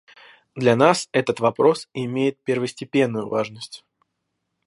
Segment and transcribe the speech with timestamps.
[0.55, 3.85] Для нас этот вопрос имеет первостепенную важность.